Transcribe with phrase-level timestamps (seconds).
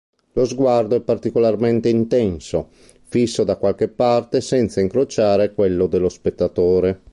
[0.31, 2.69] Lo sguardo è particolarmente intenso,
[3.03, 7.01] fisso da qualche parte senza incrociare quello dello spettatore.